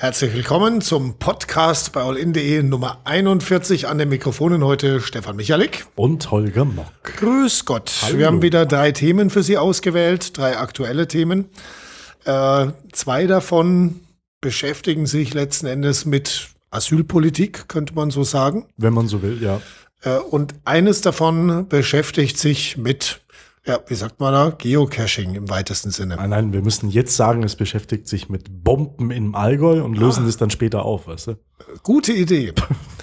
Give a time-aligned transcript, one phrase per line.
[0.00, 6.30] Herzlich willkommen zum Podcast bei allin.de Nummer 41 an den Mikrofonen heute Stefan Michalik und
[6.30, 6.86] Holger Mock.
[7.02, 7.90] Grüß Gott.
[8.02, 8.16] Hallo.
[8.16, 11.46] Wir haben wieder drei Themen für Sie ausgewählt, drei aktuelle Themen.
[12.24, 13.98] Äh, zwei davon
[14.40, 18.66] beschäftigen sich letzten Endes mit Asylpolitik, könnte man so sagen.
[18.76, 19.60] Wenn man so will, ja.
[20.02, 23.20] Äh, und eines davon beschäftigt sich mit
[23.68, 24.50] ja, wie sagt man da?
[24.50, 26.16] Geocaching im weitesten Sinne.
[26.16, 30.24] Nein, nein, wir müssen jetzt sagen, es beschäftigt sich mit Bomben im Allgäu und lösen
[30.24, 30.28] ah.
[30.28, 31.34] es dann später auf, weißt du?
[31.82, 32.52] Gute Idee.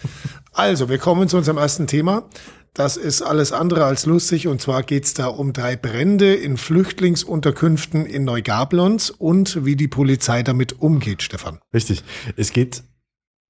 [0.51, 2.27] also, wir kommen zu unserem ersten Thema.
[2.73, 6.57] Das ist alles andere als lustig und zwar geht es da um drei Brände in
[6.57, 11.59] Flüchtlingsunterkünften in Neugablons und wie die Polizei damit umgeht, Stefan.
[11.73, 12.03] Richtig.
[12.35, 12.83] Es geht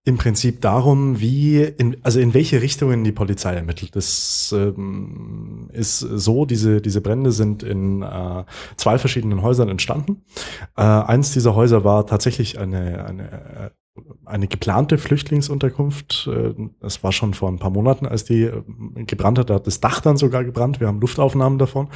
[0.08, 3.96] im Prinzip darum, wie, in, also in welche Richtungen die Polizei ermittelt.
[3.96, 8.44] Das ähm, ist so, diese, diese Brände sind in äh,
[8.78, 10.22] zwei verschiedenen Häusern entstanden.
[10.78, 13.70] Äh, eins dieser Häuser war tatsächlich eine, eine, äh,
[14.26, 16.30] eine geplante Flüchtlingsunterkunft.
[16.32, 18.62] Äh, das war schon vor ein paar Monaten, als die äh,
[19.08, 19.50] gebrannt hat.
[19.50, 20.80] Da hat das Dach dann sogar gebrannt.
[20.80, 21.90] Wir haben Luftaufnahmen davon.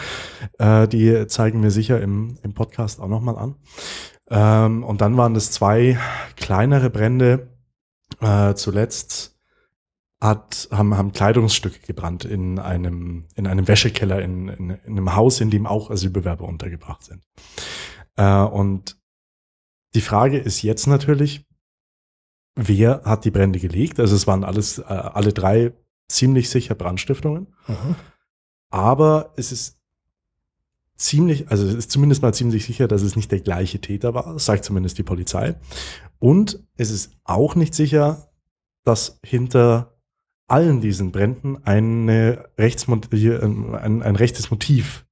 [0.59, 3.55] Die zeigen wir sicher im, im Podcast auch nochmal an.
[4.31, 5.97] Ähm, und dann waren das zwei
[6.35, 7.49] kleinere Brände,
[8.21, 9.37] äh, zuletzt
[10.21, 15.39] hat, haben, haben Kleidungsstücke gebrannt in einem, in einem Wäschekeller in, in, in einem Haus,
[15.39, 17.23] in dem auch Asylbewerber untergebracht sind.
[18.17, 18.97] Äh, und
[19.95, 21.45] die Frage ist jetzt natürlich,
[22.55, 23.99] wer hat die Brände gelegt?
[23.99, 25.73] Also es waren alles, äh, alle drei
[26.09, 27.47] ziemlich sicher Brandstiftungen.
[27.67, 27.95] Mhm.
[28.69, 29.79] Aber es ist
[30.95, 34.37] ziemlich, also es ist zumindest mal ziemlich sicher, dass es nicht der gleiche Täter war,
[34.37, 35.55] sagt zumindest die Polizei.
[36.19, 38.29] Und es ist auch nicht sicher,
[38.83, 39.97] dass hinter
[40.47, 45.05] allen diesen Bränden eine ein, ein rechtes Motiv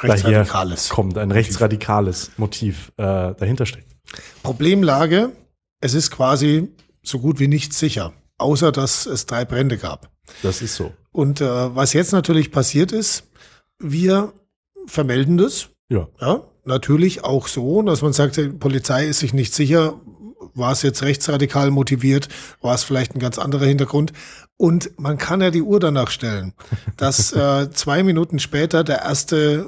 [0.00, 3.02] rechtsradikales kommt, ein rechtsradikales Motiv äh,
[3.34, 3.94] dahinter steckt.
[4.42, 5.32] Problemlage,
[5.80, 6.68] es ist quasi
[7.02, 10.10] so gut wie nichts sicher, außer dass es drei Brände gab.
[10.42, 10.92] Das ist so.
[11.10, 13.28] Und äh, was jetzt natürlich passiert ist,
[13.78, 14.32] wir
[14.86, 15.68] vermelden das.
[15.88, 16.08] Ja.
[16.20, 16.42] ja.
[16.64, 20.00] Natürlich auch so, dass man sagt, die Polizei ist sich nicht sicher,
[20.54, 22.28] war es jetzt rechtsradikal motiviert?
[22.60, 24.12] War es vielleicht ein ganz anderer Hintergrund?
[24.56, 26.54] Und man kann ja die Uhr danach stellen,
[26.96, 29.66] dass äh, zwei Minuten später der erste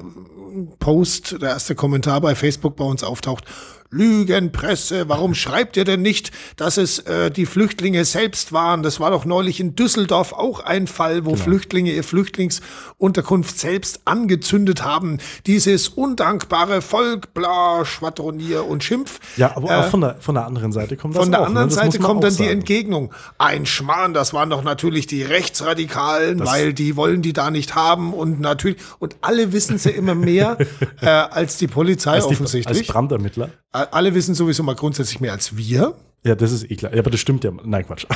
[0.78, 3.44] Post, der erste Kommentar bei Facebook bei uns auftaucht.
[3.94, 8.82] Lügenpresse, warum schreibt ihr denn nicht, dass es äh, die Flüchtlinge selbst waren?
[8.82, 11.44] Das war doch neulich in Düsseldorf auch ein Fall, wo genau.
[11.44, 15.18] Flüchtlinge ihr Flüchtlingsunterkunft selbst angezündet haben.
[15.46, 19.20] Dieses undankbare Volk, bla, Schwadronier und Schimpf.
[19.36, 21.44] Ja, aber äh, auch von der, von der anderen Seite kommt das Von der auch,
[21.44, 21.48] ne?
[21.48, 21.74] anderen ne?
[21.74, 22.48] Seite kommt dann sagen.
[22.48, 23.14] die Entgegnung.
[23.38, 27.76] Ein Schmarrn, das waren doch natürlich die Rechtsradikalen, das weil die wollen die da nicht
[27.76, 30.58] haben und natürlich, und alle wissen sie immer mehr
[31.00, 32.78] äh, als die Polizei als die, offensichtlich.
[32.78, 33.50] Als Brandermittler
[33.92, 35.94] alle wissen sowieso mal grundsätzlich mehr als wir.
[36.26, 36.92] Ja, das ist eh klar.
[36.94, 37.52] Ja, aber das stimmt ja.
[37.64, 38.06] Nein, Quatsch.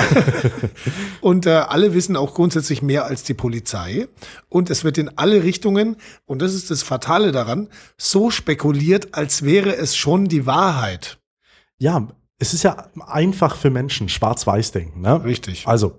[1.20, 4.08] und äh, alle wissen auch grundsätzlich mehr als die Polizei.
[4.48, 7.68] Und es wird in alle Richtungen, und das ist das Fatale daran,
[7.98, 11.18] so spekuliert, als wäre es schon die Wahrheit.
[11.76, 12.08] Ja,
[12.38, 15.02] es ist ja einfach für Menschen, schwarz-weiß denken.
[15.02, 15.22] Ne?
[15.24, 15.68] Richtig.
[15.68, 15.98] Also,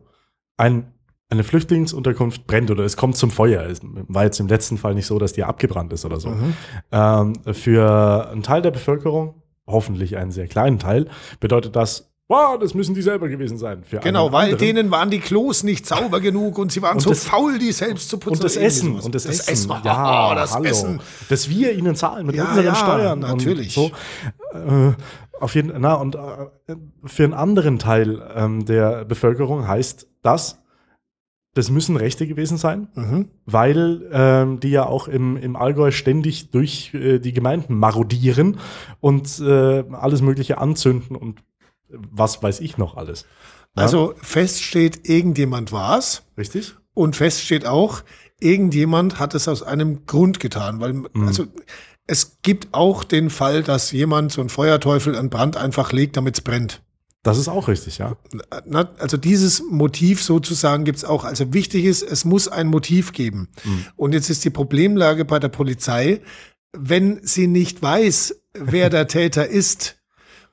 [0.58, 0.92] ein,
[1.30, 3.64] eine Flüchtlingsunterkunft brennt oder es kommt zum Feuer.
[3.68, 6.30] Es war jetzt im letzten Fall nicht so, dass die abgebrannt ist oder so.
[6.30, 6.54] Mhm.
[6.92, 9.39] Ähm, für einen Teil der Bevölkerung
[9.70, 11.08] hoffentlich einen sehr kleinen Teil,
[11.40, 13.84] bedeutet das, wow, das müssen die selber gewesen sein.
[14.02, 14.60] genau, weil anderen.
[14.60, 17.72] denen waren die Klos nicht sauber genug und sie waren und so das, faul, die
[17.72, 18.38] selbst zu putzen.
[18.38, 19.00] Und das Essen.
[19.00, 19.72] Und das, das Essen.
[19.72, 19.82] Essen.
[19.84, 20.66] Ja, oh, das hallo.
[20.66, 21.02] Essen.
[21.28, 23.20] Dass wir ihnen zahlen mit ja, unseren ja, Steuern.
[23.20, 23.74] Natürlich.
[23.74, 23.92] So.
[24.54, 24.92] Äh,
[25.40, 26.76] auf jeden na und äh,
[27.06, 30.59] für einen anderen Teil ähm, der Bevölkerung heißt das,
[31.54, 33.30] das müssen Rechte gewesen sein, mhm.
[33.46, 38.60] weil ähm, die ja auch im, im Allgäu ständig durch äh, die Gemeinden marodieren
[39.00, 41.44] und äh, alles Mögliche anzünden und
[41.90, 43.26] was weiß ich noch alles.
[43.76, 43.84] Ja?
[43.84, 46.24] Also fest steht, irgendjemand war's.
[46.38, 46.76] Richtig.
[46.94, 48.04] Und fest steht auch,
[48.40, 51.10] irgendjemand hat es aus einem Grund getan, weil mhm.
[51.28, 51.46] also
[52.06, 56.36] es gibt auch den Fall, dass jemand so ein Feuerteufel an Brand einfach legt, damit
[56.36, 56.82] es brennt.
[57.24, 58.16] Das ist auch richtig, ja.
[58.98, 61.26] Also dieses Motiv sozusagen gibt es auch.
[61.26, 63.50] Also wichtig ist, es muss ein Motiv geben.
[63.64, 63.86] Mhm.
[63.98, 66.22] Und jetzt ist die Problemlage bei der Polizei,
[66.72, 69.98] wenn sie nicht weiß, wer der Täter ist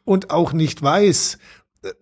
[0.04, 1.38] und auch nicht weiß,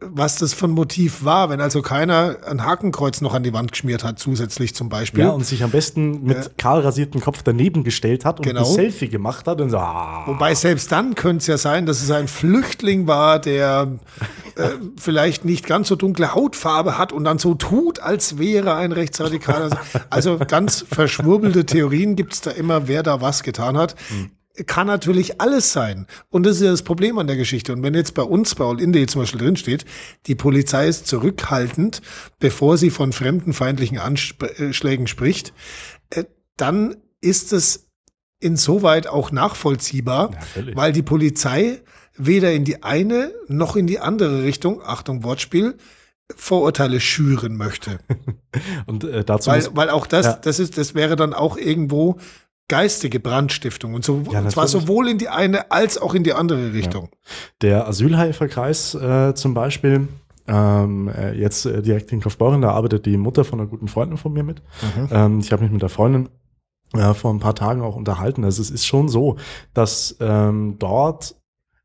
[0.00, 4.04] was das von Motiv war, wenn also keiner ein Hakenkreuz noch an die Wand geschmiert
[4.04, 5.24] hat, zusätzlich zum Beispiel.
[5.24, 8.66] Ja, und sich am besten mit äh, kahl rasiertem Kopf daneben gestellt hat und genau.
[8.66, 9.78] ein Selfie gemacht hat und so.
[9.78, 10.24] Ah.
[10.26, 13.98] Wobei selbst dann könnte es ja sein, dass es ein Flüchtling war, der
[14.56, 18.92] äh, vielleicht nicht ganz so dunkle Hautfarbe hat und dann so tut, als wäre ein
[18.92, 19.78] Rechtsradikaler.
[20.10, 23.96] Also ganz verschwurbelte Theorien gibt es da immer, wer da was getan hat.
[24.10, 24.30] Mhm
[24.66, 26.06] kann natürlich alles sein.
[26.30, 27.72] Und das ist ja das Problem an der Geschichte.
[27.72, 29.84] Und wenn jetzt bei uns, bei All India zum Beispiel drinsteht,
[30.26, 32.00] die Polizei ist zurückhaltend,
[32.38, 35.52] bevor sie von fremdenfeindlichen Anschlägen spricht,
[36.10, 36.24] äh,
[36.56, 37.88] dann ist es
[38.38, 41.80] insoweit auch nachvollziehbar, ja, weil die Polizei
[42.16, 45.76] weder in die eine noch in die andere Richtung, Achtung Wortspiel,
[46.34, 47.98] Vorurteile schüren möchte.
[48.86, 50.38] Und äh, dazu weil, weil auch das, ja.
[50.40, 52.18] das ist, das wäre dann auch irgendwo
[52.68, 56.32] geistige Brandstiftung und, so, ja, und zwar sowohl in die eine als auch in die
[56.32, 57.10] andere Richtung.
[57.12, 57.18] Ja.
[57.60, 60.08] Der Asylhelferkreis äh, zum Beispiel,
[60.46, 64.16] ähm, äh, jetzt äh, direkt in Kaufbeuren, da arbeitet die Mutter von einer guten Freundin
[64.16, 64.62] von mir mit.
[64.96, 65.08] Mhm.
[65.10, 66.30] Ähm, ich habe mich mit der Freundin
[66.94, 68.44] äh, vor ein paar Tagen auch unterhalten.
[68.44, 69.36] Also es ist schon so,
[69.74, 71.34] dass ähm, dort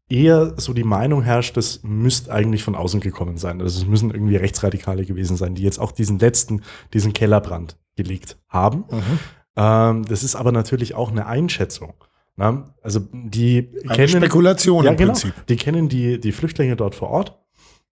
[0.10, 3.62] eher so die Meinung herrscht, das müsste eigentlich von außen gekommen sein.
[3.62, 6.64] Also es müssen irgendwie Rechtsradikale gewesen sein, die jetzt auch diesen letzten,
[6.94, 8.86] diesen Kellerbrand gelegt haben.
[8.90, 9.20] Mhm.
[9.56, 11.94] Ähm, das ist aber natürlich auch eine Einschätzung.
[12.38, 12.64] Ne?
[12.82, 15.34] Also die eine kennen Spekulation ja, im genau, Prinzip.
[15.48, 17.38] Die kennen die, die Flüchtlinge dort vor Ort,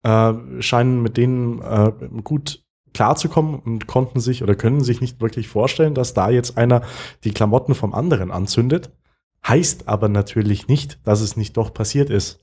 [0.03, 1.91] äh, scheinen mit denen äh,
[2.23, 2.63] gut
[2.93, 6.81] klarzukommen und konnten sich oder können sich nicht wirklich vorstellen, dass da jetzt einer
[7.23, 8.91] die Klamotten vom anderen anzündet.
[9.47, 12.39] Heißt aber natürlich nicht, dass es nicht doch passiert ist.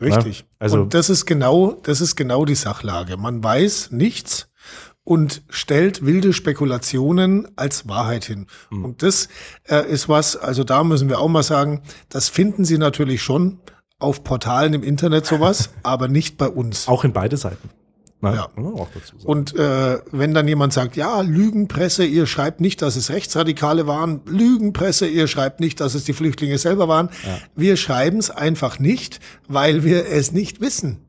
[0.00, 0.40] Richtig.
[0.40, 0.46] Ja?
[0.58, 3.16] Also und das ist genau, das ist genau die Sachlage.
[3.16, 4.48] Man weiß nichts
[5.04, 8.46] und stellt wilde Spekulationen als Wahrheit hin.
[8.70, 8.84] Mhm.
[8.84, 9.28] Und das
[9.68, 13.60] äh, ist was, also da müssen wir auch mal sagen, das finden Sie natürlich schon
[13.98, 16.88] auf Portalen im Internet sowas, aber nicht bei uns.
[16.88, 17.70] Auch in beide Seiten.
[18.24, 18.48] Nein, ja.
[19.24, 24.20] Und äh, wenn dann jemand sagt, ja, Lügenpresse, ihr schreibt nicht, dass es Rechtsradikale waren,
[24.26, 27.10] Lügenpresse, ihr schreibt nicht, dass es die Flüchtlinge selber waren.
[27.26, 27.38] Ja.
[27.54, 31.04] Wir schreiben es einfach nicht, weil wir es nicht wissen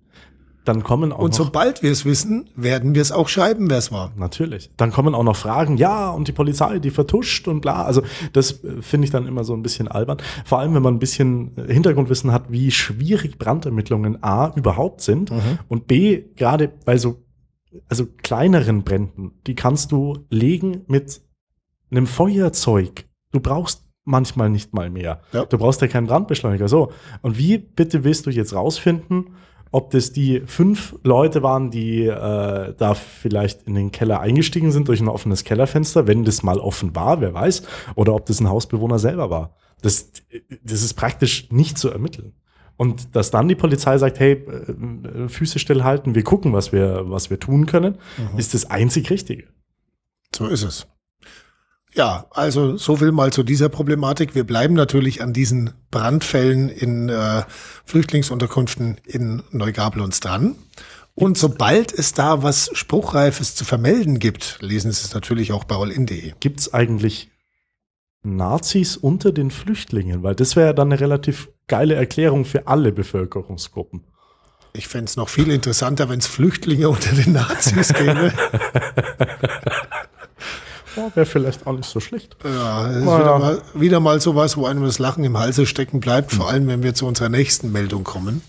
[0.65, 3.91] dann kommen auch Und sobald wir es wissen, werden wir es auch schreiben, wer es
[3.91, 4.11] war.
[4.17, 4.71] Natürlich.
[4.77, 7.83] Dann kommen auch noch Fragen, ja, und die Polizei, die vertuscht und bla.
[7.83, 8.01] Also
[8.33, 10.17] das äh, finde ich dann immer so ein bisschen albern.
[10.43, 15.31] Vor allem, wenn man ein bisschen äh, Hintergrundwissen hat, wie schwierig Brandermittlungen A überhaupt sind
[15.31, 15.59] mhm.
[15.67, 17.21] und B, gerade bei so
[17.89, 21.21] also kleineren Bränden, die kannst du legen mit
[21.91, 23.05] einem Feuerzeug.
[23.31, 25.21] Du brauchst manchmal nicht mal mehr.
[25.33, 25.45] Ja.
[25.45, 26.67] Du brauchst ja keinen Brandbeschleuniger.
[26.67, 26.91] So.
[27.21, 29.35] Und wie bitte willst du jetzt rausfinden,
[29.75, 34.87] ob das die fünf Leute waren, die äh, da vielleicht in den Keller eingestiegen sind
[34.87, 37.63] durch ein offenes Kellerfenster, wenn das mal offen war, wer weiß,
[37.95, 39.53] oder ob das ein Hausbewohner selber war.
[39.81, 40.13] Das,
[40.63, 42.31] das ist praktisch nicht zu ermitteln.
[42.77, 47.29] Und dass dann die Polizei sagt, hey, äh, Füße stillhalten, wir gucken, was wir, was
[47.29, 48.39] wir tun können, mhm.
[48.39, 49.43] ist das einzig Richtige.
[50.33, 50.87] So ist es.
[51.95, 54.35] Ja, also so viel mal zu dieser Problematik.
[54.35, 57.43] Wir bleiben natürlich an diesen Brandfällen in äh,
[57.85, 60.55] Flüchtlingsunterkünften in Neugablons dran.
[61.13, 65.77] Und sobald es da was Spruchreifes zu vermelden gibt, lesen Sie es natürlich auch bei
[65.77, 66.33] allin.de.
[66.41, 67.31] Gibt es eigentlich
[68.23, 70.21] Nazis unter den Flüchtlingen?
[70.21, 74.03] Weil das wäre dann eine relativ geile Erklärung für alle Bevölkerungsgruppen.
[74.73, 78.33] Ich fände es noch viel interessanter, wenn es Flüchtlinge unter den Nazis gäbe.
[80.95, 82.35] Ja, wäre vielleicht auch nicht so schlecht.
[82.43, 83.39] Ja, es ist wieder, ja.
[83.39, 86.83] mal, wieder mal sowas, wo einem das Lachen im Halse stecken bleibt, vor allem wenn
[86.83, 88.41] wir zu unserer nächsten Meldung kommen.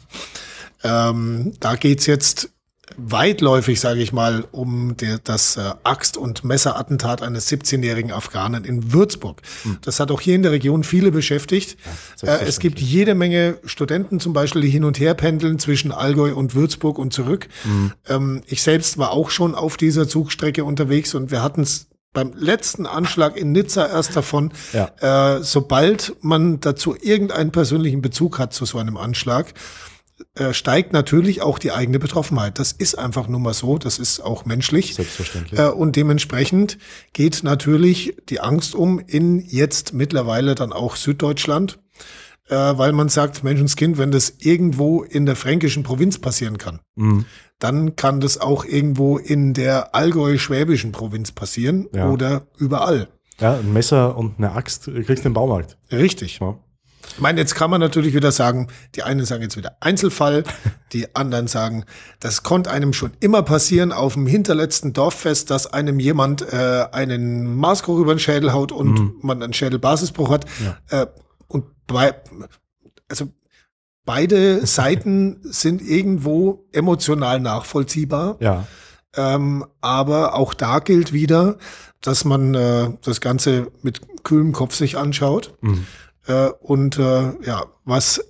[0.84, 2.50] Ähm, da geht's jetzt
[2.96, 8.92] weitläufig, sage ich mal, um der, das äh, Axt- und Messerattentat eines 17-jährigen Afghanen in
[8.92, 9.42] Würzburg.
[9.64, 9.78] Mhm.
[9.82, 11.76] Das hat auch hier in der Region viele beschäftigt.
[12.22, 15.90] Ja, äh, es gibt jede Menge Studenten zum Beispiel, die hin und her pendeln zwischen
[15.90, 17.48] Allgäu und Würzburg und zurück.
[17.64, 17.92] Mhm.
[18.08, 22.32] Ähm, ich selbst war auch schon auf dieser Zugstrecke unterwegs und wir hatten es beim
[22.34, 25.36] letzten Anschlag in Nizza erst davon, ja.
[25.36, 29.52] äh, sobald man dazu irgendeinen persönlichen Bezug hat zu so einem Anschlag,
[30.34, 32.58] äh, steigt natürlich auch die eigene Betroffenheit.
[32.58, 34.94] Das ist einfach nur mal so, das ist auch menschlich.
[34.94, 35.60] Selbstverständlich.
[35.60, 36.78] Äh, und dementsprechend
[37.12, 41.78] geht natürlich die Angst um in jetzt mittlerweile dann auch Süddeutschland,
[42.48, 47.26] äh, weil man sagt, Menschenskind, wenn das irgendwo in der fränkischen Provinz passieren kann, mhm
[47.58, 52.10] dann kann das auch irgendwo in der allgäu-schwäbischen Provinz passieren ja.
[52.10, 53.08] oder überall.
[53.40, 55.78] Ja, ein Messer und eine Axt kriegst du im Baumarkt.
[55.90, 56.38] Richtig.
[56.40, 56.58] Ja.
[57.08, 60.44] Ich meine, jetzt kann man natürlich wieder sagen, die einen sagen jetzt wieder Einzelfall,
[60.92, 61.84] die anderen sagen,
[62.20, 67.56] das konnte einem schon immer passieren auf dem hinterletzten Dorffest, dass einem jemand äh, einen
[67.56, 69.14] Maßkrug über den Schädel haut und mhm.
[69.22, 70.46] man einen Schädelbasisbruch hat.
[70.90, 71.02] Ja.
[71.02, 71.06] Äh,
[71.48, 72.14] und bei,
[73.08, 73.28] also
[74.06, 78.36] beide Seiten sind irgendwo emotional nachvollziehbar.
[78.40, 78.66] Ja.
[79.14, 81.58] Ähm, aber auch da gilt wieder,
[82.00, 85.54] dass man äh, das Ganze mit kühlem Kopf sich anschaut.
[85.60, 85.86] Mhm.
[86.26, 88.20] Äh, und äh, ja, was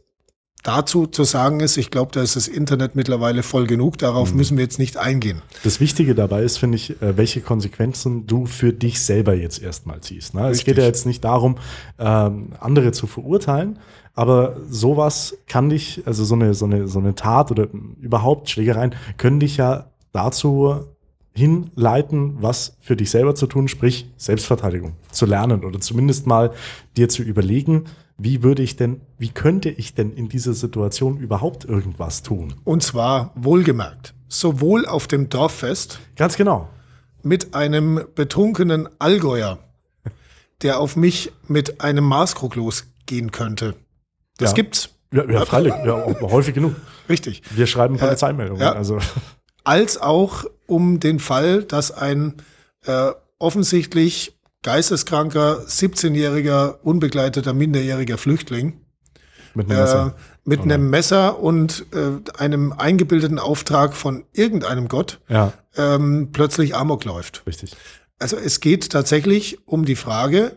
[0.67, 4.37] dazu zu sagen ist, ich glaube, da ist das Internet mittlerweile voll genug, darauf mhm.
[4.37, 5.43] müssen wir jetzt nicht eingehen.
[5.63, 10.01] Das Wichtige dabei ist, finde ich, äh, welche Konsequenzen du für dich selber jetzt erstmal
[10.01, 10.35] ziehst.
[10.35, 10.49] Ne?
[10.49, 11.59] Es geht ja jetzt nicht darum,
[11.99, 13.79] ähm, andere zu verurteilen,
[14.17, 17.69] aber sowas kann dich, also so eine, so eine, so eine Tat oder
[18.01, 20.87] überhaupt Schlägereien können dich ja dazu
[21.35, 26.53] hinleiten, was für dich selber zu tun, sprich Selbstverteidigung zu lernen oder zumindest mal
[26.97, 27.85] dir zu überlegen,
[28.17, 32.55] wie würde ich denn, wie könnte ich denn in dieser Situation überhaupt irgendwas tun?
[32.65, 36.01] Und zwar wohlgemerkt, sowohl auf dem Dorffest.
[36.17, 36.71] Ganz genau.
[37.23, 39.59] Mit einem betrunkenen Allgäuer,
[40.63, 43.75] der auf mich mit einem Maßkrug losgehen könnte.
[44.39, 44.55] Das ja.
[44.55, 44.91] gibt's.
[45.13, 46.75] Ja, ja freilich, ja, häufig genug.
[47.09, 47.43] Richtig.
[47.55, 48.61] Wir schreiben Polizeimeldungen.
[48.61, 48.73] Äh, ja.
[48.73, 48.99] also.
[49.65, 52.35] Als auch um den Fall, dass ein
[52.85, 58.81] äh, offensichtlich geisteskranker, 17-jähriger, unbegleiteter, minderjähriger Flüchtling
[59.55, 65.21] mit einem Messer, äh, mit einem Messer und äh, einem eingebildeten Auftrag von irgendeinem Gott
[65.29, 65.53] ja.
[65.77, 67.45] ähm, plötzlich Amok läuft.
[67.47, 67.77] Richtig.
[68.19, 70.57] Also es geht tatsächlich um die Frage,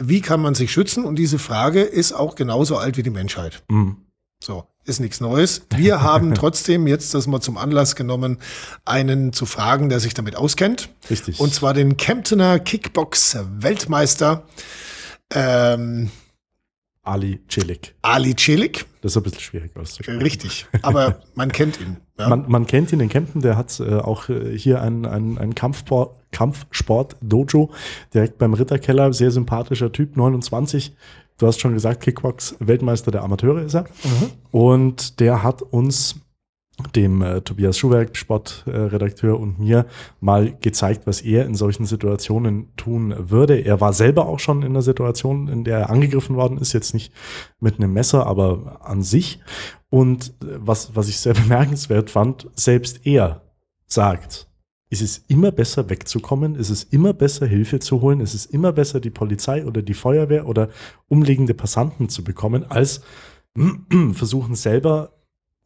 [0.00, 1.04] wie kann man sich schützen?
[1.04, 3.62] Und diese Frage ist auch genauso alt wie die Menschheit.
[3.68, 3.98] Mhm.
[4.42, 5.62] So, ist nichts Neues.
[5.76, 8.38] Wir haben trotzdem jetzt das mal zum Anlass genommen,
[8.84, 10.88] einen zu fragen, der sich damit auskennt.
[11.10, 11.38] Richtig.
[11.38, 14.44] Und zwar den Kemptener Kickbox-Weltmeister.
[15.32, 16.10] Ähm,
[17.10, 17.94] Ali Celik.
[18.02, 18.86] Ali Celik.
[19.02, 20.22] Das ist ein bisschen schwierig auszusprechen.
[20.22, 21.96] Richtig, aber man kennt ihn.
[22.18, 22.28] Ja.
[22.28, 25.54] Man, man, kennt ihn in Kempten, der hat äh, auch äh, hier ein, ein, ein
[25.54, 27.70] Kampfsport, Kampfsport-Dojo
[28.14, 29.12] direkt beim Ritterkeller.
[29.12, 30.94] Sehr sympathischer Typ, 29.
[31.38, 33.84] Du hast schon gesagt, Kickbox-Weltmeister der Amateure ist er.
[33.84, 34.30] Mhm.
[34.52, 36.16] Und der hat uns
[36.88, 39.86] dem äh, Tobias Schuhwerk, Sportredakteur, äh, und mir
[40.20, 43.58] mal gezeigt, was er in solchen Situationen tun würde.
[43.64, 46.94] Er war selber auch schon in einer Situation, in der er angegriffen worden ist, jetzt
[46.94, 47.12] nicht
[47.60, 49.40] mit einem Messer, aber an sich.
[49.88, 53.42] Und äh, was, was ich sehr bemerkenswert fand, selbst er
[53.86, 54.50] sagt,
[54.90, 58.72] ist es immer besser wegzukommen, ist es immer besser Hilfe zu holen, ist es immer
[58.72, 60.68] besser die Polizei oder die Feuerwehr oder
[61.08, 63.02] umliegende Passanten zu bekommen, als
[64.12, 65.12] versuchen selber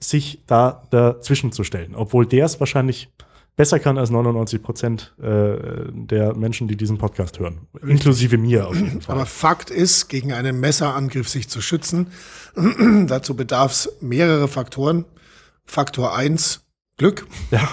[0.09, 1.95] sich da dazwischen zu stellen.
[1.95, 3.11] Obwohl der es wahrscheinlich
[3.57, 5.57] besser kann als 99 Prozent äh,
[5.93, 7.67] der Menschen, die diesen Podcast hören.
[7.87, 9.15] Inklusive mir auf jeden Fall.
[9.15, 12.09] Aber Fakt ist, gegen einen Messerangriff sich zu schützen,
[13.07, 15.05] dazu bedarf es mehrere Faktoren.
[15.65, 16.65] Faktor eins
[16.99, 17.27] Glück.
[17.51, 17.69] Ja.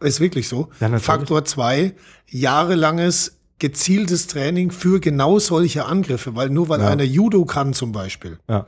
[0.00, 0.70] Ist wirklich so.
[0.80, 1.94] Ja, Faktor zwei
[2.28, 6.88] jahrelanges gezieltes Training für genau solche Angriffe, weil nur weil ja.
[6.88, 8.66] einer Judo kann zum Beispiel, ja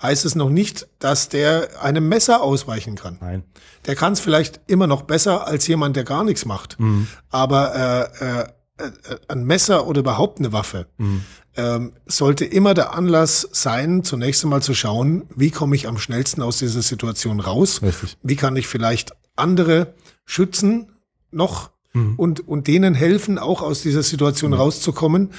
[0.00, 3.18] heißt es noch nicht, dass der einem Messer ausweichen kann.
[3.20, 3.42] Nein.
[3.86, 6.78] Der kann es vielleicht immer noch besser als jemand, der gar nichts macht.
[6.78, 7.08] Mhm.
[7.30, 8.90] Aber äh, äh, äh,
[9.26, 11.22] ein Messer oder überhaupt eine Waffe mhm.
[11.56, 16.42] ähm, sollte immer der Anlass sein, zunächst einmal zu schauen, wie komme ich am schnellsten
[16.42, 17.82] aus dieser Situation raus?
[17.82, 18.16] Richtig.
[18.22, 20.92] Wie kann ich vielleicht andere schützen
[21.32, 21.70] noch?
[21.92, 22.14] Mhm.
[22.16, 24.58] Und, und denen helfen, auch aus dieser Situation mhm.
[24.58, 25.30] rauszukommen.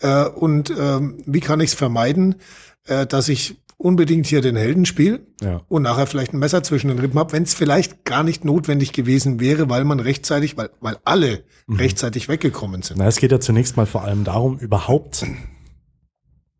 [0.00, 2.36] Äh, und ähm, wie kann ich es vermeiden,
[2.86, 5.62] äh, dass ich unbedingt hier den Helden spiele ja.
[5.68, 8.92] und nachher vielleicht ein Messer zwischen den Rippen habe, wenn es vielleicht gar nicht notwendig
[8.92, 11.76] gewesen wäre, weil man rechtzeitig, weil, weil alle mhm.
[11.76, 12.98] rechtzeitig weggekommen sind.
[12.98, 15.26] Na, es geht ja zunächst mal vor allem darum, überhaupt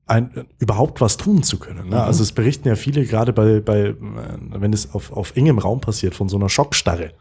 [0.06, 1.88] ein, überhaupt was tun zu können.
[1.88, 1.96] Ne?
[1.96, 2.02] Mhm.
[2.02, 6.14] Also es berichten ja viele, gerade bei, bei wenn es auf, auf engem Raum passiert,
[6.14, 7.12] von so einer Schockstarre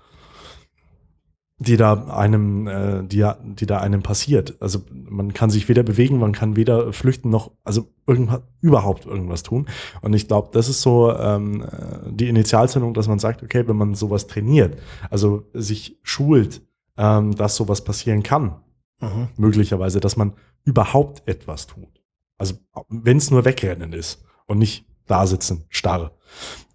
[1.58, 4.56] die da einem, äh, die, die da einem passiert.
[4.60, 9.44] Also man kann sich weder bewegen, man kann weder flüchten noch, also irgendwas, überhaupt irgendwas
[9.44, 9.68] tun.
[10.02, 13.78] Und ich glaube, das ist so ähm, äh, die Initialzündung, dass man sagt, okay, wenn
[13.78, 14.78] man sowas trainiert,
[15.10, 16.62] also sich schult,
[16.98, 18.58] ähm, dass sowas passieren kann,
[19.00, 19.30] mhm.
[19.38, 20.34] möglicherweise, dass man
[20.66, 22.02] überhaupt etwas tut.
[22.38, 22.56] Also
[22.90, 26.12] wenn es nur wegrennen ist und nicht da sitzen, starr.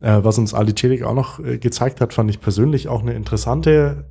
[0.00, 3.12] Äh, was uns Ali Celik auch noch äh, gezeigt hat, fand ich persönlich auch eine
[3.12, 4.08] interessante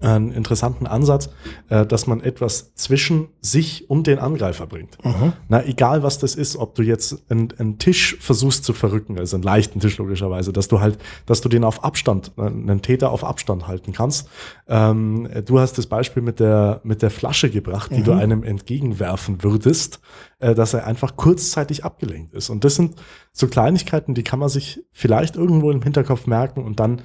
[0.00, 1.30] einen interessanten Ansatz,
[1.68, 5.02] äh, dass man etwas zwischen sich und den Angreifer bringt.
[5.04, 5.34] Mhm.
[5.48, 9.36] Na, egal was das ist, ob du jetzt einen, einen, Tisch versuchst zu verrücken, also
[9.36, 13.10] einen leichten Tisch logischerweise, dass du halt, dass du den auf Abstand, äh, einen Täter
[13.10, 14.28] auf Abstand halten kannst.
[14.68, 18.04] Ähm, du hast das Beispiel mit der, mit der Flasche gebracht, die mhm.
[18.04, 20.00] du einem entgegenwerfen würdest,
[20.38, 22.48] äh, dass er einfach kurzzeitig abgelenkt ist.
[22.48, 22.96] Und das sind
[23.32, 27.02] so Kleinigkeiten, die kann man sich vielleicht irgendwo im Hinterkopf merken und dann,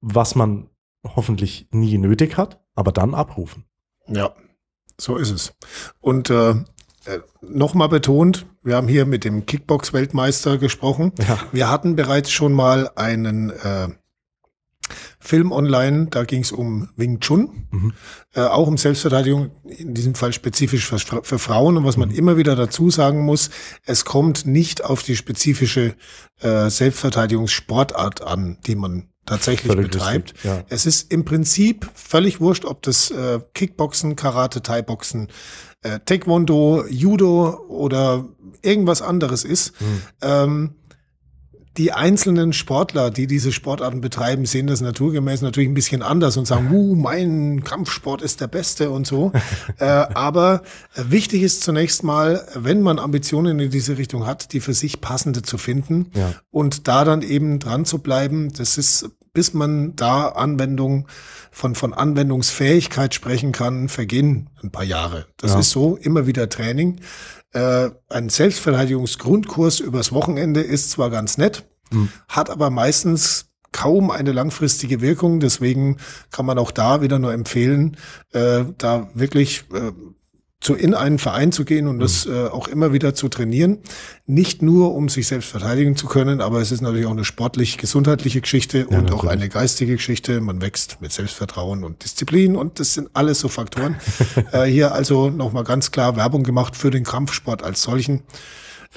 [0.00, 0.68] was man
[1.04, 3.64] hoffentlich nie nötig hat, aber dann abrufen.
[4.06, 4.34] Ja,
[5.00, 5.52] so ist es.
[6.00, 6.56] Und äh, äh
[7.40, 11.12] nochmal betont, wir haben hier mit dem Kickbox-Weltmeister gesprochen.
[11.26, 11.38] Ja.
[11.52, 13.88] Wir hatten bereits schon mal einen äh,
[15.20, 17.92] Film online, da ging es um Wing Chun, mhm.
[18.34, 21.76] äh, auch um Selbstverteidigung, in diesem Fall spezifisch für, für Frauen.
[21.76, 22.14] Und was man mhm.
[22.14, 23.50] immer wieder dazu sagen muss,
[23.84, 25.94] es kommt nicht auf die spezifische
[26.40, 30.34] äh, Selbstverteidigungssportart an, die man tatsächlich völlig betreibt.
[30.34, 30.64] Richtig, ja.
[30.68, 35.28] Es ist im Prinzip völlig wurscht, ob das äh, Kickboxen, Karate, Thai-Boxen,
[35.82, 38.24] äh, Taekwondo, Judo oder
[38.62, 39.80] irgendwas anderes ist.
[39.80, 40.02] Mhm.
[40.22, 40.74] Ähm,
[41.78, 46.44] die einzelnen Sportler, die diese Sportarten betreiben, sehen das naturgemäß natürlich ein bisschen anders und
[46.44, 49.30] sagen, uh, mein Kampfsport ist der beste und so.
[49.78, 50.62] äh, aber
[50.96, 55.42] wichtig ist zunächst mal, wenn man Ambitionen in diese Richtung hat, die für sich passende
[55.42, 56.34] zu finden ja.
[56.50, 58.52] und da dann eben dran zu bleiben.
[58.52, 59.08] Das ist,
[59.38, 61.06] bis man da Anwendung
[61.52, 65.26] von, von Anwendungsfähigkeit sprechen kann, vergehen ein paar Jahre.
[65.36, 65.60] Das ja.
[65.60, 66.98] ist so, immer wieder Training.
[67.52, 72.08] Äh, ein Selbstverteidigungsgrundkurs übers Wochenende ist zwar ganz nett, mhm.
[72.26, 75.38] hat aber meistens kaum eine langfristige Wirkung.
[75.38, 75.98] Deswegen
[76.32, 77.96] kann man auch da wieder nur empfehlen,
[78.32, 79.92] äh, da wirklich äh,
[80.60, 82.00] zu in einen Verein zu gehen und mhm.
[82.00, 83.78] das äh, auch immer wieder zu trainieren.
[84.26, 87.78] Nicht nur, um sich selbst verteidigen zu können, aber es ist natürlich auch eine sportlich
[87.78, 89.14] gesundheitliche Geschichte ja, und natürlich.
[89.14, 90.40] auch eine geistige Geschichte.
[90.40, 93.96] Man wächst mit Selbstvertrauen und Disziplin und das sind alles so Faktoren.
[94.52, 98.24] äh, hier also nochmal ganz klar Werbung gemacht für den Kampfsport als solchen.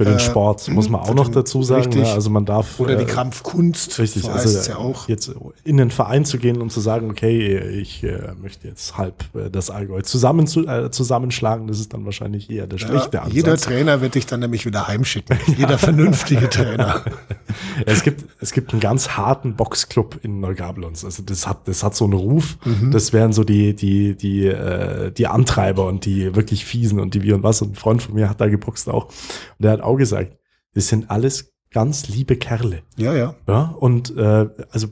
[0.01, 1.83] Für den äh, Sport muss man auch noch dazu sagen.
[1.83, 2.03] Richtig.
[2.03, 2.13] Ne?
[2.13, 3.99] Also man darf oder die äh, Kampfkunst.
[3.99, 4.23] Richtig.
[4.23, 5.07] So also ja auch.
[5.07, 5.31] jetzt
[5.63, 9.51] in den Verein zu gehen und zu sagen, okay, ich äh, möchte jetzt halb äh,
[9.51, 13.35] das Allgäu zusammen zu, äh, zusammenschlagen, das ist dann wahrscheinlich eher der schlechte ja, Ansatz.
[13.35, 15.37] Jeder Trainer wird dich dann nämlich wieder heimschicken.
[15.57, 17.03] Jeder vernünftige Trainer.
[17.85, 21.05] es gibt es gibt einen ganz harten Boxclub in Neugabelons.
[21.05, 22.57] Also das hat das hat so einen Ruf.
[22.65, 22.91] Mhm.
[22.91, 27.23] Das wären so die die die äh, die Antreiber und die wirklich fiesen und die
[27.23, 27.61] wie und was.
[27.61, 29.05] Und ein Freund von mir hat da geboxt auch.
[29.05, 29.13] Und
[29.59, 30.37] der hat auch gesagt,
[30.73, 32.83] das sind alles ganz liebe Kerle.
[32.97, 33.35] Ja, ja.
[33.47, 34.87] Ja, und äh, also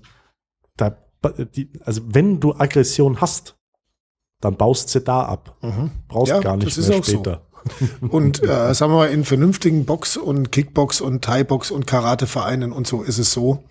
[0.77, 0.97] da,
[1.55, 3.57] die, also wenn du Aggression hast,
[4.41, 5.57] dann baust sie da ab.
[5.61, 5.91] Mhm.
[6.07, 7.41] Brauchst ja, gar nicht mehr später.
[7.48, 7.48] So.
[8.01, 12.87] Und äh, sagen wir mal, in vernünftigen Box- und Kickbox- und Thai-Box- und Karatevereinen und
[12.87, 13.63] so ist es so,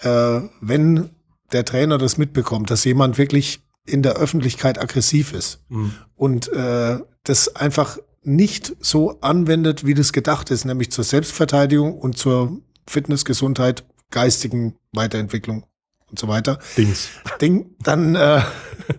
[0.00, 1.10] äh, wenn
[1.52, 5.92] der Trainer das mitbekommt, dass jemand wirklich in der Öffentlichkeit aggressiv ist mhm.
[6.14, 12.16] und äh, das einfach nicht so anwendet, wie das gedacht ist, nämlich zur Selbstverteidigung und
[12.16, 15.66] zur Fitness, Gesundheit, geistigen Weiterentwicklung
[16.08, 16.58] und so weiter.
[16.76, 17.08] Dings.
[17.40, 18.42] Ding, dann, äh,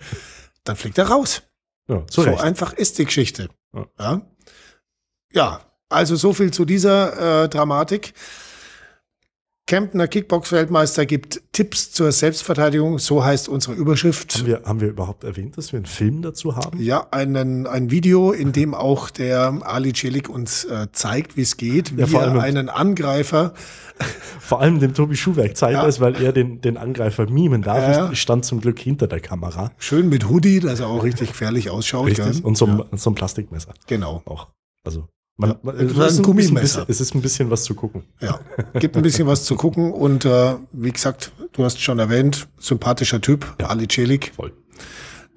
[0.63, 1.43] dann fliegt er raus.
[1.88, 2.41] Ja, so Recht.
[2.41, 3.50] einfach ist die Geschichte.
[4.00, 4.22] Ja.
[5.32, 5.62] ja.
[5.90, 8.14] also so viel zu dieser äh, Dramatik.
[9.65, 14.36] Kempner Kickbox-Weltmeister gibt Tipps zur Selbstverteidigung, so heißt unsere Überschrift.
[14.36, 16.82] Haben wir, haben wir überhaupt erwähnt, dass wir einen Film dazu haben?
[16.82, 21.56] Ja, einen, ein Video, in dem auch der Ali Celik uns äh, zeigt, wie es
[21.56, 23.54] geht, wie ja, er einen Angreifer
[24.39, 25.88] vor allem dem Tobi Schuhwerk zeigt ja.
[25.88, 27.97] es, weil er den, den Angreifer mimen darf.
[27.97, 28.12] Ja.
[28.12, 29.71] Ich stand zum Glück hinter der Kamera.
[29.78, 32.08] Schön mit Hoodie, dass er auch richtig gefährlich ausschaut.
[32.08, 32.43] Richtig.
[32.43, 32.86] Und so, ja.
[32.93, 33.73] so ein Plastikmesser.
[33.88, 34.21] Genau.
[34.26, 34.49] Auch.
[34.84, 38.04] Also man, man, es, ist ein bisschen, es ist ein bisschen was zu gucken.
[38.22, 38.39] Ja,
[38.80, 43.22] gibt ein bisschen was zu gucken und äh, wie gesagt, du hast schon erwähnt, sympathischer
[43.22, 43.67] Typ, ja.
[43.67, 44.34] Ali Celik.
[44.36, 44.54] Voll.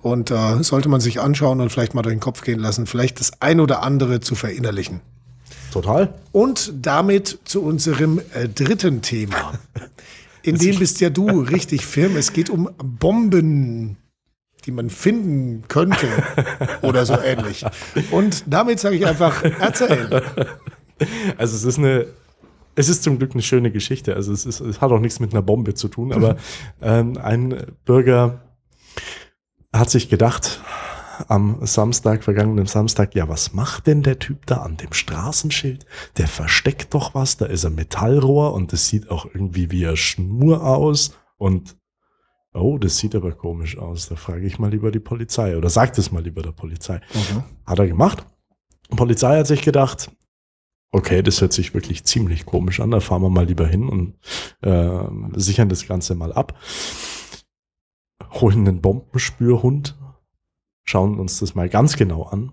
[0.01, 3.19] Und äh, sollte man sich anschauen und vielleicht mal durch den Kopf gehen lassen, vielleicht
[3.21, 5.01] das ein oder andere zu verinnerlichen.
[5.73, 6.15] Total.
[6.33, 9.55] Und damit zu unserem äh, dritten Thema.
[10.43, 12.17] In dem bist ja du richtig firm.
[12.17, 13.97] Es geht um Bomben
[14.67, 16.09] die man finden könnte
[16.83, 17.65] oder so ähnlich.
[18.11, 20.23] Und damit sage ich einfach, erzählen.
[21.39, 22.07] Also es ist eine,
[22.75, 24.15] es ist zum Glück eine schöne Geschichte.
[24.15, 26.37] Also es, ist, es hat auch nichts mit einer Bombe zu tun, aber
[26.83, 28.43] ähm, ein Bürger
[29.73, 30.61] hat sich gedacht,
[31.29, 35.87] am Samstag, vergangenen Samstag, ja, was macht denn der Typ da an dem Straßenschild?
[36.19, 39.97] Der versteckt doch was, da ist ein Metallrohr und das sieht auch irgendwie wie eine
[39.97, 41.77] Schnur aus und
[42.57, 44.09] Oh, das sieht aber komisch aus.
[44.09, 47.01] Da frage ich mal lieber die Polizei oder sagt es mal lieber der Polizei.
[47.13, 47.45] Mhm.
[47.67, 48.27] Hat er gemacht.
[48.91, 50.11] Die Polizei hat sich gedacht,
[50.91, 52.91] okay, das hört sich wirklich ziemlich komisch an.
[52.91, 54.15] Da fahren wir mal lieber hin und
[54.63, 56.59] äh, sichern das Ganze mal ab.
[58.33, 59.99] Holen einen Bombenspürhund,
[60.85, 62.53] schauen uns das mal ganz genau an.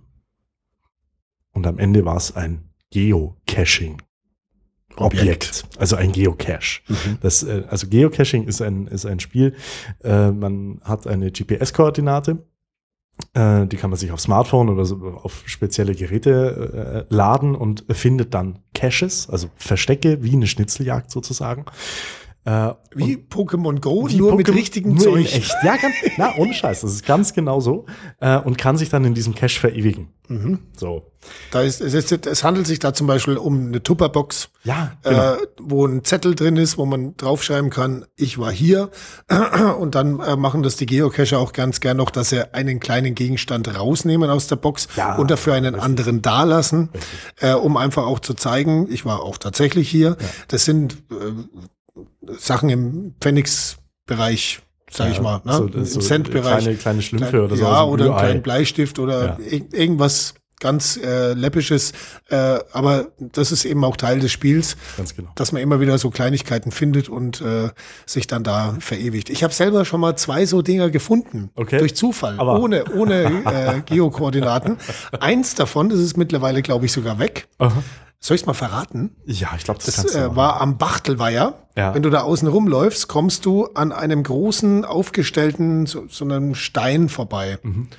[1.51, 4.01] Und am Ende war es ein Geocaching.
[4.97, 6.81] Objekt, also ein Geocache.
[6.87, 7.17] Mhm.
[7.21, 9.55] Das, äh, also Geocaching ist ein, ist ein Spiel,
[10.03, 12.43] äh, man hat eine GPS-Koordinate,
[13.33, 17.85] äh, die kann man sich auf Smartphone oder so auf spezielle Geräte äh, laden und
[17.89, 21.65] findet dann Caches, also Verstecke, wie eine Schnitzeljagd sozusagen.
[22.45, 25.35] Äh, Wie Pokémon Go, wie nur mit Pokémon- richtigem nur in Zeug.
[25.35, 25.55] Echt.
[25.63, 26.81] Ja, ganz, na, ohne Scheiß.
[26.81, 27.85] Das ist ganz genau so.
[28.19, 30.09] Äh, und kann sich dann in diesem Cache verewigen.
[30.27, 30.59] Mhm.
[30.75, 31.09] So.
[31.51, 35.33] Da ist, es, ist, es handelt sich da zum Beispiel um eine Tupperbox, Ja, genau.
[35.35, 38.89] äh, wo ein Zettel drin ist, wo man draufschreiben kann, ich war hier.
[39.79, 43.15] Und dann äh, machen das die Geocacher auch ganz gern noch, dass sie einen kleinen
[43.15, 46.89] Gegenstand rausnehmen aus der Box Ja, und dafür einen anderen dalassen,
[47.39, 50.17] äh, um einfach auch zu zeigen, ich war auch tatsächlich hier.
[50.49, 51.31] Das sind äh,
[52.37, 55.53] Sachen im Pfennigsbereich, sag ich mal, ne?
[55.53, 56.63] So, im so Centbereich.
[56.63, 57.63] Kleine, kleine Schlümpfe Klein- oder so.
[57.63, 58.25] Ja, oder einen Rührei.
[58.25, 59.37] kleinen Bleistift oder Ja.
[59.39, 61.91] ir- irgendwas ganz äh, läppisches.
[62.29, 65.29] Äh, aber das ist eben auch Teil des Spiels, Ganz genau.
[65.35, 67.69] dass man immer wieder so Kleinigkeiten findet und äh,
[68.05, 69.29] sich dann da verewigt.
[69.29, 71.49] Ich habe selber schon mal zwei so Dinger gefunden.
[71.55, 71.79] Okay.
[71.79, 74.77] Durch Zufall, Aber- ohne, ohne äh, Geokoordinaten.
[75.19, 77.47] Eins davon, das ist mittlerweile, glaube ich, sogar weg.
[77.57, 77.83] Aha.
[78.23, 79.17] Soll ich mal verraten?
[79.25, 81.67] Ja, ich glaube, das, Das kannst du äh, war am Bachtelweiher.
[81.75, 81.93] Ja.
[81.93, 87.09] Wenn du da außen rumläufst, kommst du an einem großen, aufgestellten, so, so einem Stein
[87.09, 87.59] vorbei.
[87.61, 87.89] Mhm.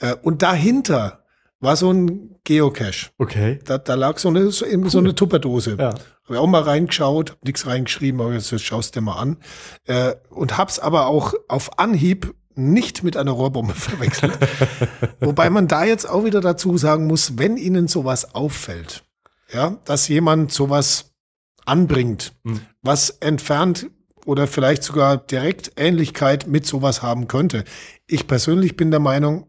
[0.00, 1.22] Äh, und dahinter
[1.60, 3.10] war so ein Geocache.
[3.18, 3.60] Okay.
[3.66, 5.76] Da, da lag so eine, so, eben so eine Tupperdose.
[5.78, 5.90] Ja.
[5.90, 9.36] Habe ich auch mal reingeschaut, hab nichts reingeschrieben, aber jetzt schaust dir mal an.
[9.84, 14.36] Äh, und hab's aber auch auf Anhieb nicht mit einer Rohrbombe verwechselt.
[15.20, 19.04] Wobei man da jetzt auch wieder dazu sagen muss, wenn Ihnen sowas auffällt,
[19.50, 21.12] ja, dass jemand sowas
[21.66, 22.60] anbringt, Mhm.
[22.82, 23.90] was entfernt
[24.26, 27.64] oder vielleicht sogar direkt Ähnlichkeit mit sowas haben könnte.
[28.06, 29.46] Ich persönlich bin der Meinung,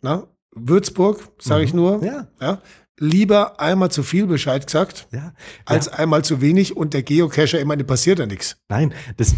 [0.00, 2.04] na, Würzburg, sage ich nur, Mhm.
[2.04, 2.26] Ja.
[2.40, 2.62] ja,
[3.00, 5.32] lieber einmal zu viel Bescheid gesagt, Ja.
[5.64, 8.56] als einmal zu wenig und der Geocacher, ich meine, passiert ja nichts.
[8.68, 9.34] Nein, das,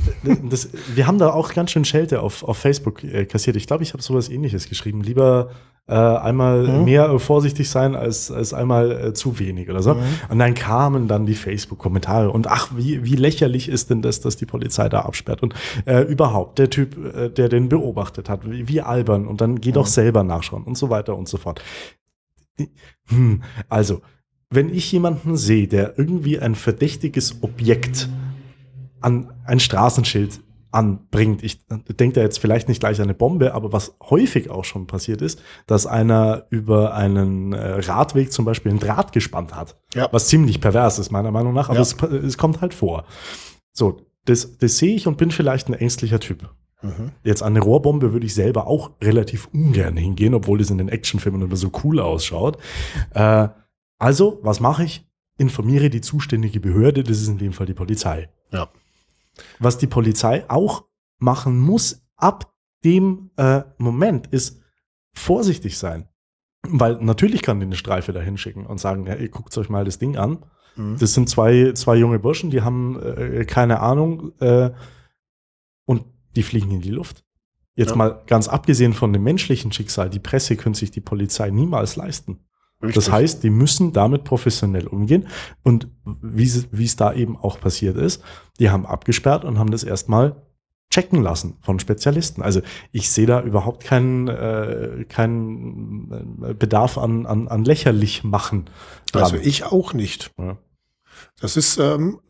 [0.50, 3.56] das, wir haben da auch ganz schön Schelte auf, auf Facebook äh, kassiert.
[3.56, 5.00] Ich glaube, ich habe sowas ähnliches geschrieben.
[5.02, 5.50] Lieber
[5.88, 6.84] äh, einmal Mhm.
[6.84, 9.94] mehr äh, vorsichtig sein als, als einmal äh, zu wenig oder so.
[9.94, 10.00] Mhm.
[10.30, 14.36] Und dann kamen dann die Facebook-Kommentare und ach, wie, wie lächerlich ist denn das, dass
[14.36, 15.54] die Polizei da absperrt und
[15.86, 19.70] äh, überhaupt der Typ, äh, der den beobachtet hat, wie, wie albern und dann geh
[19.72, 19.90] doch Mhm.
[19.90, 21.62] selber nachschauen und so weiter und so fort.
[23.08, 24.02] Hm, also,
[24.50, 28.08] wenn ich jemanden sehe, der irgendwie ein verdächtiges Objekt
[29.00, 30.40] an ein Straßenschild
[30.72, 31.42] anbringt.
[31.42, 34.86] Ich denke da jetzt vielleicht nicht gleich an eine Bombe, aber was häufig auch schon
[34.86, 39.80] passiert ist, dass einer über einen äh, Radweg zum Beispiel einen Draht gespannt hat.
[39.94, 40.08] Ja.
[40.12, 41.82] Was ziemlich pervers ist, meiner Meinung nach, aber Ja.
[41.82, 43.04] es, es kommt halt vor.
[43.72, 46.50] So, das, das sehe ich und bin vielleicht ein ängstlicher Typ.
[47.24, 50.88] Jetzt an eine Rohrbombe würde ich selber auch relativ ungern hingehen, obwohl das in den
[50.88, 52.58] Actionfilmen immer so cool ausschaut.
[53.14, 53.48] Äh,
[53.98, 55.06] also, was mache ich?
[55.38, 58.30] Informiere die zuständige Behörde, das ist in dem Fall die Polizei.
[58.52, 58.68] Ja.
[59.58, 60.84] Was die Polizei auch
[61.18, 62.52] machen muss ab
[62.84, 64.60] dem äh, Moment ist
[65.12, 66.08] vorsichtig sein.
[66.68, 69.84] Weil natürlich kann die eine Streife da hinschicken und sagen, ja, ihr guckt euch mal
[69.84, 70.44] das Ding an.
[70.76, 70.96] Mhm.
[70.98, 74.70] Das sind zwei, zwei junge Burschen, die haben äh, keine Ahnung äh,
[76.36, 77.24] die fliegen in die Luft.
[77.74, 77.96] Jetzt Ja.
[77.96, 82.40] mal ganz abgesehen von dem menschlichen Schicksal, die Presse könnte sich die Polizei niemals leisten.
[82.80, 83.12] Das Richtig.
[83.12, 85.28] heißt, die müssen damit professionell umgehen.
[85.62, 88.22] Und wie es wie es da eben auch passiert ist,
[88.60, 90.42] die haben abgesperrt und haben das erstmal
[90.90, 92.42] checken lassen von Spezialisten.
[92.42, 92.60] Also
[92.92, 98.66] ich sehe da überhaupt keinen, äh, keinen äh, Bedarf an, an, an lächerlich machen.
[99.10, 99.22] dran.
[99.24, 100.32] Also ich auch nicht.
[100.38, 100.58] Ja.
[101.40, 102.20] Das ist ähm,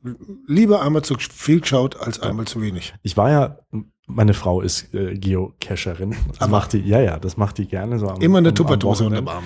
[0.47, 2.95] lieber einmal zu viel geschaut als einmal zu wenig.
[3.03, 3.59] Ich war ja,
[4.07, 6.14] meine Frau ist äh, Geocacherin.
[6.29, 8.09] Das Aber- macht die, ja, ja, das macht die gerne so.
[8.09, 9.45] Am, Immer eine Tupperdose unterm Arm.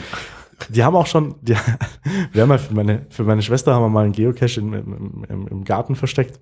[0.68, 1.55] Die haben auch schon, die,
[2.33, 5.25] wir haben ja für meine, für meine Schwester haben wir mal einen Geocache im, im,
[5.29, 6.38] im, im Garten versteckt.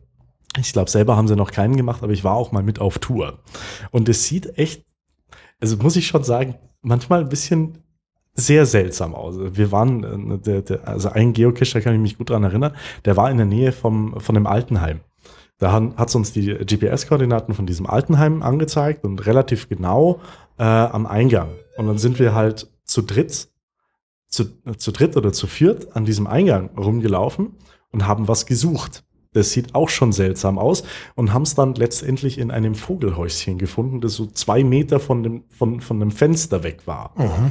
[0.58, 2.98] Ich glaube, selber haben sie noch keinen gemacht, aber ich war auch mal mit auf
[2.98, 3.38] Tour.
[3.92, 4.84] Und es sieht echt,
[5.60, 7.78] also muss ich schon sagen, manchmal ein bisschen
[8.34, 9.36] sehr seltsam aus.
[9.38, 12.74] Wir waren, äh, der, der, also ein Geocache, da kann ich mich gut dran erinnern,
[13.04, 15.00] der war in der Nähe vom, von dem Altenheim.
[15.58, 20.20] Da hat es uns die GPS-Koordinaten von diesem Altenheim angezeigt und relativ genau
[20.56, 21.50] äh, am Eingang.
[21.76, 23.48] Und dann sind wir halt zu dritt,
[24.28, 24.44] zu,
[24.76, 27.56] zu dritt oder zu viert an diesem Eingang rumgelaufen
[27.90, 29.04] und haben was gesucht.
[29.32, 30.84] Das sieht auch schon seltsam aus
[31.16, 35.44] und haben es dann letztendlich in einem Vogelhäuschen gefunden, das so zwei Meter von dem,
[35.48, 37.12] von, von dem Fenster weg war.
[37.16, 37.50] Mhm.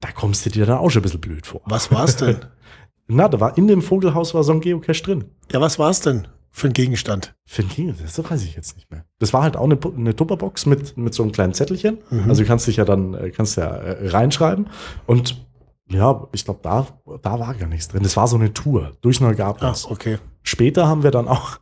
[0.00, 1.62] Da kommst du dir dann auch schon ein bisschen blöd vor.
[1.64, 2.38] Was war's denn?
[3.08, 5.24] Na, da war in dem Vogelhaus war so ein Geocache drin.
[5.50, 7.34] ja, was war's denn für ein Gegenstand?
[7.44, 9.04] Für ein King, das weiß ich jetzt nicht mehr.
[9.18, 11.98] Das war halt auch eine, eine Tupperbox mit, mit so einem kleinenZettelchen.
[12.08, 12.30] Mhm.
[12.30, 14.70] Also du kannst dich ja dann, äh, kannst ja äh, reinschreiben.
[15.04, 15.46] Und
[15.90, 16.86] ja, ich glaube, da,
[17.20, 18.02] da war gar nichts drin.
[18.02, 19.84] Das war so eine Tour durch Ah, Neugartens.
[19.84, 20.16] okay.
[20.44, 21.58] Später haben wir dann auch,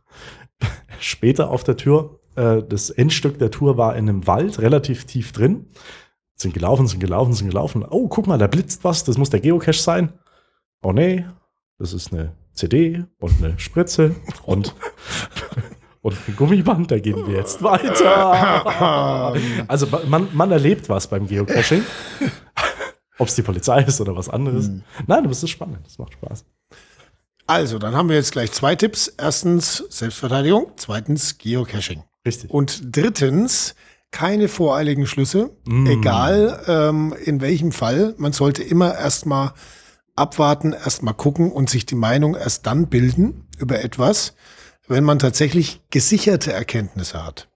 [1.01, 5.33] später auf der Tür, äh, das Endstück der Tour war in einem Wald, relativ tief
[5.33, 5.67] drin.
[6.37, 7.83] Sind gelaufen, sind gelaufen, sind gelaufen.
[7.89, 10.13] Oh, guck mal, da blitzt was, das muss der Geocache sein.
[10.81, 11.25] Oh nee,
[11.79, 14.73] das ist eine CD und eine Spritze und,
[16.01, 19.35] und ein Gummiband, da gehen wir jetzt weiter.
[19.67, 21.83] Also man, man erlebt was beim Geocaching.
[23.17, 24.67] Ob es die Polizei ist oder was anderes.
[24.67, 24.83] Hm.
[25.07, 26.45] Nein, aber es ist spannend, es macht Spaß.
[27.47, 29.07] Also, dann haben wir jetzt gleich zwei Tipps.
[29.07, 32.03] Erstens Selbstverteidigung, zweitens Geocaching.
[32.25, 32.49] Richtig.
[32.49, 33.75] Und drittens,
[34.11, 35.85] keine voreiligen Schlüsse, Mm.
[35.85, 38.15] egal ähm, in welchem Fall.
[38.17, 39.53] Man sollte immer erstmal
[40.15, 44.35] abwarten, erstmal gucken und sich die Meinung erst dann bilden über etwas,
[44.87, 47.47] wenn man tatsächlich gesicherte Erkenntnisse hat.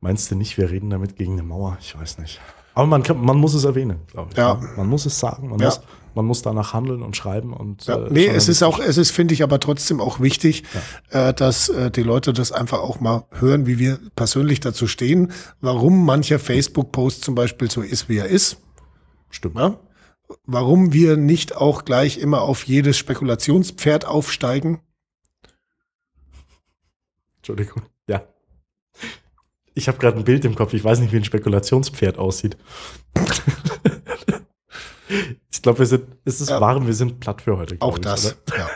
[0.00, 1.76] Meinst du nicht, wir reden damit gegen eine Mauer?
[1.80, 2.40] Ich weiß nicht.
[2.74, 4.38] Aber man, kann, man muss es erwähnen, glaube ich.
[4.38, 4.58] Ja.
[4.76, 5.66] Man muss es sagen, man, Ja.
[5.66, 5.80] muss,
[6.14, 7.52] man muss danach handeln und schreiben.
[7.52, 10.62] Und, Ja, äh, nee, es ist auch, es ist, finde ich, aber trotzdem auch wichtig,
[11.10, 15.32] äh, dass äh, die Leute das einfach auch mal hören, wie wir persönlich dazu stehen,
[15.60, 18.56] warum mancher Facebook-Post zum Beispiel so ist, wie er ist.
[19.28, 19.56] Stimmt.
[19.58, 19.76] Ja?
[20.44, 24.80] Warum wir nicht auch gleich immer auf jedes Spekulationspferd aufsteigen.
[27.38, 27.82] Entschuldigung.
[28.08, 28.22] Ja.
[29.74, 30.74] Ich habe gerade ein Bild im Kopf.
[30.74, 32.56] Ich weiß nicht, wie ein Spekulationspferd aussieht.
[35.50, 36.60] ich glaube, wir sind, es ist Ja.
[36.60, 37.76] warm, wir sind platt für heute.
[37.80, 38.36] Auch ich, das.
[38.46, 38.58] oder?
[38.58, 38.70] Ja.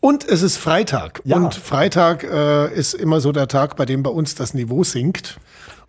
[0.00, 1.20] Und es ist Freitag.
[1.24, 1.36] Ja.
[1.36, 5.38] Und Freitag äh, ist immer so der Tag, bei dem bei uns das Niveau sinkt.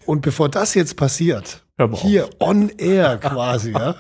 [0.06, 1.63] Und bevor das jetzt passiert,
[1.96, 3.96] Hier on air quasi, ja,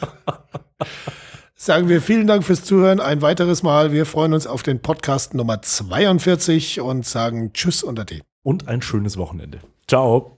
[1.55, 3.91] sagen wir vielen Dank fürs Zuhören ein weiteres Mal.
[3.91, 8.21] Wir freuen uns auf den Podcast Nummer 42 und sagen Tschüss unter D.
[8.43, 9.59] Und ein schönes Wochenende.
[9.87, 10.37] Ciao.